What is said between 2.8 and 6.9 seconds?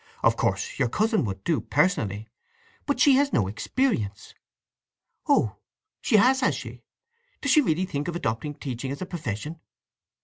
but she has had no experience. Oh—she has, has she?